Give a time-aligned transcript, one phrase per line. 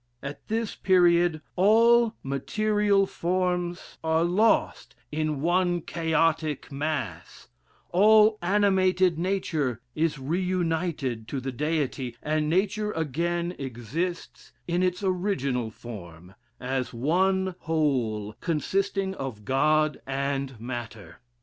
[0.23, 7.49] At this period, all material forms are lost in one chaotic mass:
[7.91, 15.03] all animated nature is re united to the Deity, and nature again exists in its
[15.03, 21.17] original form, as one whole, consisting of God and matter.